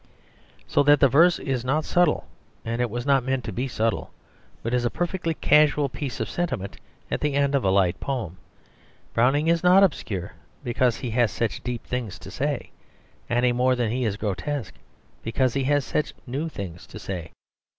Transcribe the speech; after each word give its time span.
So 0.65 0.81
that 0.81 0.99
the 0.99 1.07
verse 1.07 1.37
is 1.37 1.63
not 1.63 1.85
subtle, 1.85 2.27
and 2.65 2.83
was 2.89 3.05
not 3.05 3.23
meant 3.23 3.43
to 3.43 3.51
be 3.51 3.67
subtle, 3.67 4.09
but 4.63 4.73
is 4.73 4.83
a 4.83 4.89
perfectly 4.89 5.35
casual 5.35 5.89
piece 5.89 6.19
of 6.19 6.27
sentiment 6.27 6.77
at 7.11 7.21
the 7.21 7.35
end 7.35 7.53
of 7.53 7.63
a 7.63 7.69
light 7.69 7.99
poem. 7.99 8.37
Browning 9.13 9.47
is 9.47 9.61
not 9.61 9.83
obscure 9.83 10.33
because 10.63 10.95
he 10.97 11.11
has 11.11 11.31
such 11.31 11.61
deep 11.63 11.83
things 11.85 12.17
to 12.17 12.31
say, 12.31 12.71
any 13.29 13.51
more 13.51 13.75
than 13.75 13.91
he 13.91 14.03
is 14.03 14.17
grotesque 14.17 14.73
because 15.21 15.53
he 15.53 15.65
has 15.65 15.85
such 15.85 16.15
new 16.25 16.49
things 16.49 16.87
to 16.87 16.97
say. 16.97 17.29